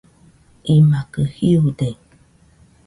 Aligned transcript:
imakɨ 0.75 1.21
jiude 1.35 1.89